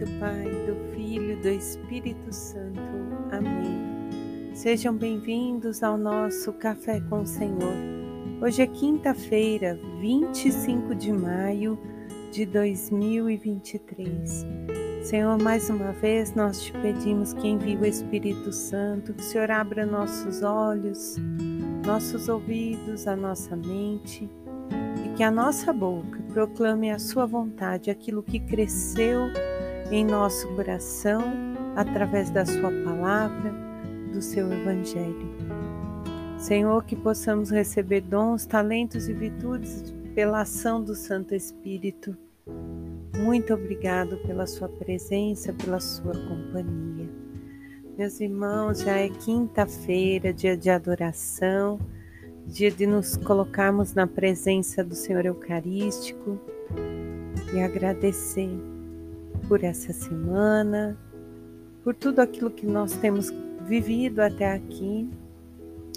[0.00, 2.80] do Pai, do Filho, do Espírito Santo.
[3.30, 4.50] Amém.
[4.54, 7.74] Sejam bem-vindos ao nosso Café com o Senhor.
[8.40, 11.78] Hoje é quinta-feira, 25 de maio
[12.32, 14.46] de 2023.
[15.02, 19.50] Senhor, mais uma vez nós te pedimos que envie o Espírito Santo, que o Senhor
[19.50, 21.16] abra nossos olhos,
[21.84, 24.30] nossos ouvidos, a nossa mente
[25.04, 29.28] e que a nossa boca proclame a sua vontade, aquilo que cresceu
[29.90, 31.20] em nosso coração
[31.76, 33.52] através da sua palavra,
[34.12, 35.30] do seu evangelho.
[36.38, 42.16] Senhor, que possamos receber dons, talentos e virtudes pela ação do Santo Espírito.
[43.18, 47.08] Muito obrigado pela sua presença, pela sua companhia.
[47.98, 51.78] Meus irmãos, já é quinta-feira, dia de adoração
[52.50, 56.38] dia de nos colocarmos na presença do Senhor Eucarístico
[57.54, 58.50] e agradecer
[59.50, 60.96] por essa semana,
[61.82, 63.34] por tudo aquilo que nós temos
[63.66, 65.10] vivido até aqui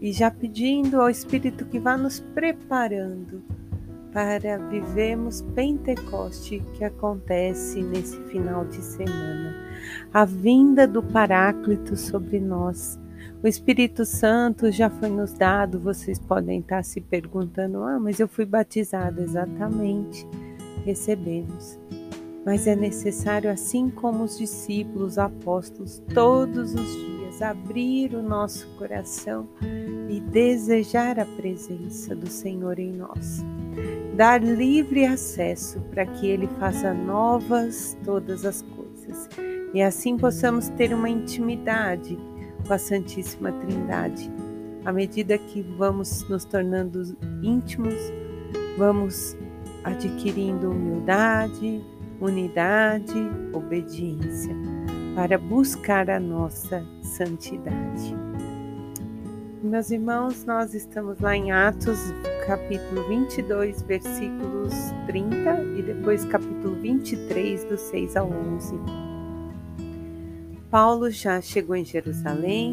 [0.00, 3.42] e já pedindo ao Espírito que vá nos preparando
[4.14, 9.54] para vivermos Pentecoste que acontece nesse final de semana.
[10.10, 12.98] A vinda do Paráclito sobre nós
[13.42, 18.26] o Espírito Santo já foi nos dado, vocês podem estar se perguntando: ah, mas eu
[18.26, 19.20] fui batizado.
[19.20, 20.26] Exatamente,
[20.82, 21.78] recebemos.
[22.44, 29.48] Mas é necessário, assim como os discípulos, apóstolos, todos os dias, abrir o nosso coração
[30.08, 33.42] e desejar a presença do Senhor em nós.
[34.14, 39.28] Dar livre acesso para que Ele faça novas todas as coisas
[39.74, 42.16] e assim possamos ter uma intimidade
[42.66, 44.30] com a Santíssima Trindade.
[44.84, 47.94] À medida que vamos nos tornando íntimos,
[48.78, 49.36] vamos
[49.82, 51.84] adquirindo humildade,
[52.20, 53.14] unidade,
[53.52, 54.54] obediência
[55.14, 58.14] para buscar a nossa santidade.
[59.62, 61.98] Meus irmãos, nós estamos lá em Atos,
[62.46, 64.74] capítulo 22, versículos
[65.06, 68.74] 30 e depois capítulo 23, do 6 ao 11.
[70.70, 72.72] Paulo já chegou em Jerusalém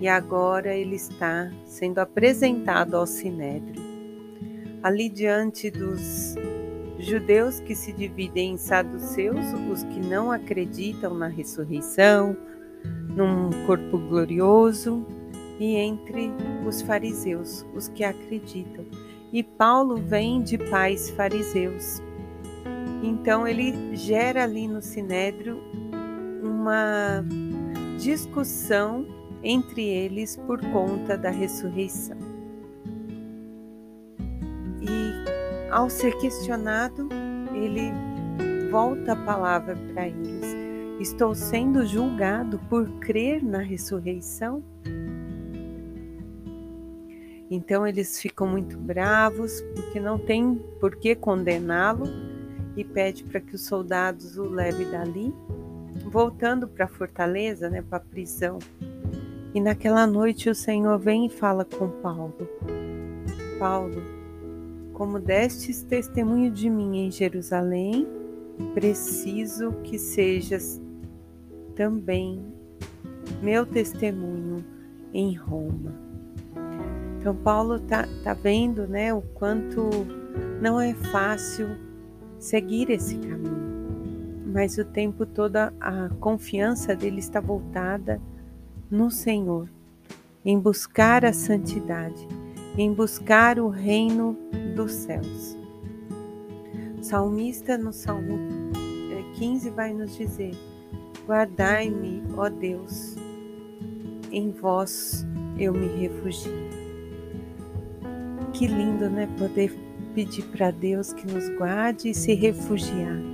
[0.00, 3.82] e agora ele está sendo apresentado ao Sinédrio.
[4.82, 6.36] Ali diante dos
[7.02, 12.36] judeus que se dividem em saduceus, os que não acreditam na ressurreição,
[13.14, 15.06] num corpo glorioso,
[15.58, 16.30] e entre
[16.66, 18.84] os fariseus, os que acreditam.
[19.32, 22.02] E Paulo vem de pais fariseus.
[23.02, 25.62] Então ele gera ali no sinédrio
[26.42, 27.24] uma
[27.98, 29.06] discussão
[29.42, 32.16] entre eles por conta da ressurreição.
[35.72, 37.08] Ao ser questionado,
[37.54, 37.90] ele
[38.70, 40.54] volta a palavra para eles:
[41.00, 44.62] Estou sendo julgado por crer na ressurreição?
[47.50, 52.04] Então eles ficam muito bravos porque não tem por que condená-lo
[52.76, 55.34] e pede para que os soldados o levem dali
[56.06, 58.58] voltando para a fortaleza, né, para a prisão.
[59.54, 62.48] E naquela noite o Senhor vem e fala com Paulo:
[63.58, 64.02] Paulo,
[64.92, 68.06] como destes testemunho de mim em Jerusalém,
[68.74, 70.80] preciso que sejas
[71.74, 72.42] também
[73.42, 74.64] meu testemunho
[75.12, 75.94] em Roma.
[77.18, 79.88] Então Paulo tá, tá vendo, né, o quanto
[80.60, 81.68] não é fácil
[82.38, 83.62] seguir esse caminho
[84.52, 88.20] mas o tempo todo a confiança dele está voltada
[88.90, 89.68] no Senhor,
[90.44, 92.28] em buscar a santidade,
[92.76, 94.36] em buscar o reino
[94.74, 95.56] dos céus.
[96.98, 98.38] O salmista no Salmo
[99.34, 100.52] 15 é, vai nos dizer:
[101.26, 103.16] Guardai-me, ó Deus,
[104.30, 105.26] em vós
[105.58, 106.52] eu me refugio.
[108.52, 109.28] Que lindo, né?
[109.38, 109.74] Poder
[110.14, 113.32] pedir para Deus que nos guarde e se refugiar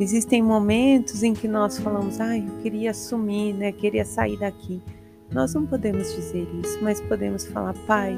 [0.00, 3.70] Existem momentos em que nós falamos, ai, ah, eu queria sumir, né?
[3.70, 4.82] Queria sair daqui.
[5.30, 8.16] Nós não podemos dizer isso, mas podemos falar, Pai,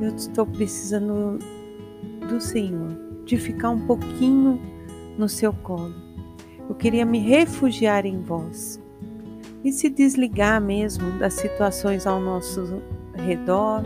[0.00, 1.38] eu estou precisando
[2.28, 4.60] do Senhor, de ficar um pouquinho
[5.16, 5.94] no seu colo.
[6.68, 8.80] Eu queria me refugiar em vós
[9.64, 12.82] e se desligar mesmo das situações ao nosso
[13.14, 13.82] redor,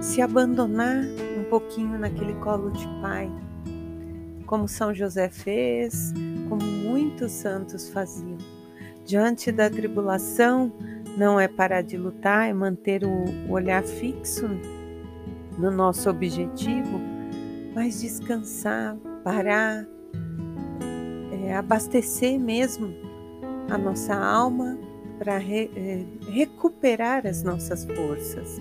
[0.00, 1.04] se abandonar
[1.38, 3.30] um pouquinho naquele colo de Pai
[4.52, 6.12] como São José fez,
[6.46, 8.36] como muitos santos faziam.
[9.02, 10.70] Diante da tribulação,
[11.16, 14.48] não é parar de lutar, é manter o olhar fixo
[15.58, 17.00] no nosso objetivo,
[17.74, 19.86] mas descansar, parar,
[21.44, 22.94] é, abastecer mesmo
[23.70, 24.78] a nossa alma
[25.18, 28.58] para re, é, recuperar as nossas forças.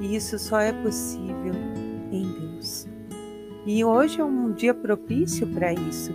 [0.00, 1.54] E isso só é possível
[2.10, 2.88] em Deus.
[3.66, 6.12] E hoje é um dia propício para isso,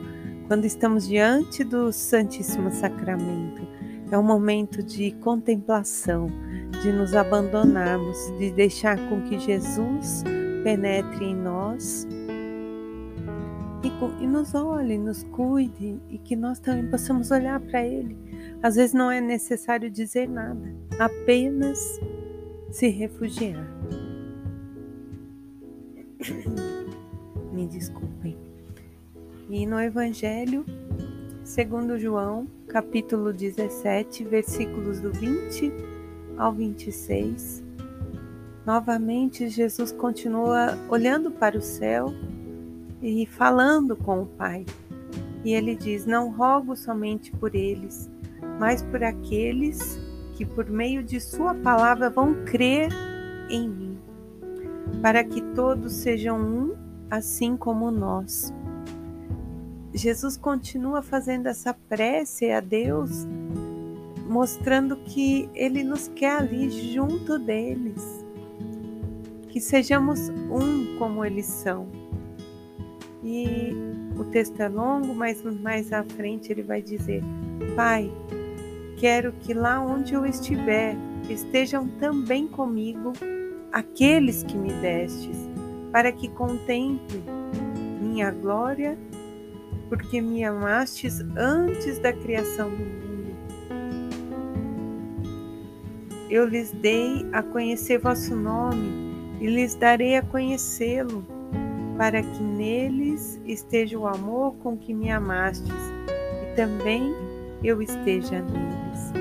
[0.47, 3.68] quando estamos diante do Santíssimo Sacramento.
[4.11, 6.27] É um momento de contemplação,
[6.81, 10.23] de nos abandonarmos, de deixar com que Jesus
[10.63, 12.07] penetre em nós
[13.83, 18.17] e, e nos olhe, nos cuide e que nós também possamos olhar para Ele.
[18.61, 21.99] Às vezes não é necessário dizer nada, apenas
[22.71, 23.65] se refugiar.
[27.53, 28.37] Me desculpem.
[29.49, 30.65] E no Evangelho,
[31.43, 35.73] segundo João, capítulo 17, versículos do 20
[36.37, 37.63] ao 26,
[38.63, 42.13] novamente Jesus continua olhando para o céu
[43.01, 44.65] e falando com o Pai.
[45.43, 48.09] E ele diz: Não rogo somente por eles,
[48.59, 49.99] mas por aqueles
[50.35, 52.89] que, por meio de Sua palavra, vão crer
[53.49, 53.97] em mim,
[55.01, 56.75] para que todos sejam um,
[57.09, 58.53] assim como nós.
[59.99, 63.27] Jesus continua fazendo essa prece a Deus,
[64.29, 68.01] mostrando que Ele nos quer ali junto deles,
[69.49, 71.89] que sejamos um como eles são.
[73.21, 73.73] E
[74.17, 77.21] o texto é longo, mas mais à frente ele vai dizer:
[77.75, 78.09] Pai,
[78.95, 80.95] quero que lá onde eu estiver
[81.29, 83.11] estejam também comigo
[83.69, 85.37] aqueles que me destes,
[85.91, 87.21] para que contemple
[88.01, 88.97] minha glória,
[89.89, 93.09] porque me amastes antes da criação do mundo.
[96.29, 99.09] Eu lhes dei a conhecer vosso nome
[99.41, 101.25] e lhes darei a conhecê-lo
[101.97, 107.13] para que neles esteja o amor com que me amastes e também
[107.63, 109.11] eu esteja neles.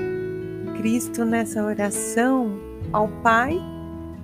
[0.77, 2.57] Cristo, nessa oração
[2.93, 3.59] ao Pai,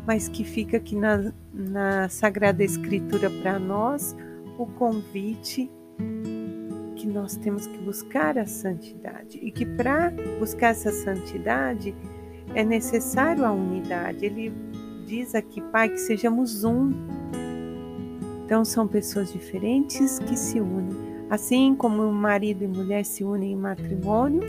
[0.06, 4.16] mas que fica aqui na, na Sagrada Escritura para nós,
[4.58, 5.70] o convite
[7.06, 11.96] que nós temos que buscar a santidade e que para buscar essa santidade
[12.56, 14.26] é necessário a unidade.
[14.26, 14.52] Ele
[15.06, 16.92] diz aqui, Pai, que sejamos um
[18.44, 21.26] então são pessoas diferentes que se unem.
[21.30, 24.44] Assim como marido e mulher se unem em matrimônio,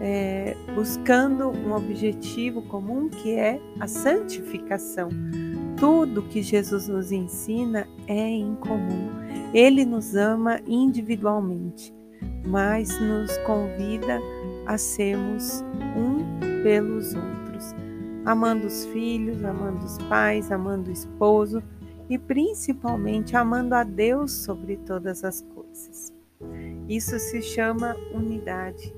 [0.00, 5.08] é, buscando um objetivo comum que é a santificação.
[5.76, 9.10] Tudo que Jesus nos ensina é em comum.
[9.56, 11.90] Ele nos ama individualmente,
[12.46, 14.20] mas nos convida
[14.66, 15.64] a sermos
[15.96, 17.74] um pelos outros,
[18.26, 21.62] amando os filhos, amando os pais, amando o esposo
[22.10, 26.12] e principalmente amando a Deus sobre todas as coisas.
[26.86, 28.94] Isso se chama unidade.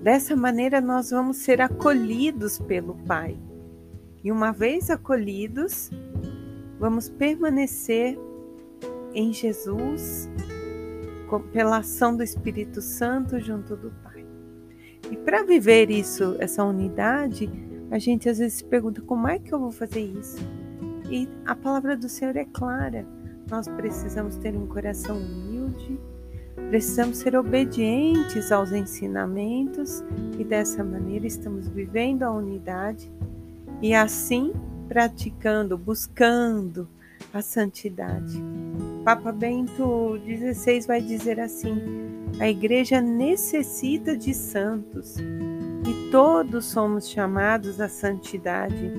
[0.00, 3.38] Dessa maneira, nós vamos ser acolhidos pelo Pai.
[4.24, 5.90] E uma vez acolhidos,
[6.80, 8.18] vamos permanecer
[9.14, 10.28] em Jesus
[11.52, 14.24] pela ação do Espírito Santo junto do Pai.
[15.10, 17.50] E para viver isso, essa unidade,
[17.90, 20.38] a gente às vezes se pergunta como é que eu vou fazer isso?
[21.10, 23.06] E a palavra do Senhor é clara.
[23.50, 25.98] Nós precisamos ter um coração humilde,
[26.68, 30.02] precisamos ser obedientes aos ensinamentos
[30.38, 33.12] e dessa maneira estamos vivendo a unidade
[33.82, 34.52] e assim
[34.88, 36.88] praticando, buscando
[37.32, 38.42] a santidade.
[39.04, 41.76] Papa Bento XVI vai dizer assim:
[42.40, 48.90] a igreja necessita de santos e todos somos chamados à santidade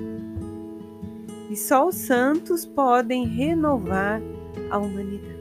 [1.49, 4.21] e só os santos podem renovar
[4.69, 5.35] a humanidade.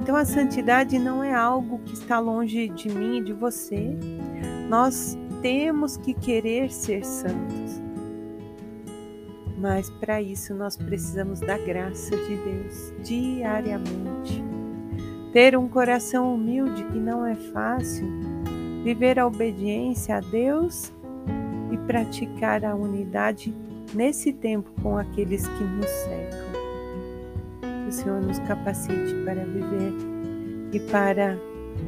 [0.00, 3.96] Então a santidade não é algo que está longe de mim e de você.
[4.68, 7.83] Nós temos que querer ser santos.
[9.64, 14.44] Mas para isso nós precisamos da graça de Deus diariamente.
[15.32, 18.06] Ter um coração humilde que não é fácil,
[18.84, 20.92] viver a obediência a Deus
[21.72, 23.54] e praticar a unidade
[23.94, 26.52] nesse tempo com aqueles que nos cercam.
[27.62, 29.94] Que o Senhor nos capacite para viver
[30.72, 31.38] e para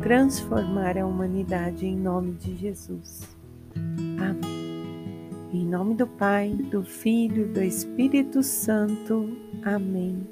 [0.01, 3.29] transformar a humanidade em nome de Jesus.
[4.19, 4.56] Amém.
[5.77, 9.37] Nome do Pai, do Filho do Espírito Santo.
[9.63, 10.27] Amém.